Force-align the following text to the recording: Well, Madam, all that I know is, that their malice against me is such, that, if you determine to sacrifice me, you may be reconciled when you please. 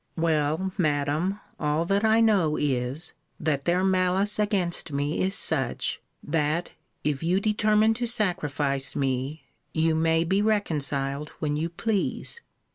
Well, 0.17 0.71
Madam, 0.79 1.39
all 1.59 1.85
that 1.85 2.03
I 2.03 2.21
know 2.21 2.57
is, 2.57 3.13
that 3.39 3.65
their 3.65 3.83
malice 3.83 4.39
against 4.39 4.91
me 4.91 5.21
is 5.21 5.35
such, 5.35 6.01
that, 6.23 6.71
if 7.03 7.21
you 7.21 7.39
determine 7.39 7.93
to 7.93 8.07
sacrifice 8.07 8.95
me, 8.95 9.43
you 9.75 9.93
may 9.93 10.23
be 10.23 10.41
reconciled 10.41 11.29
when 11.37 11.55
you 11.55 11.69
please. 11.69 12.41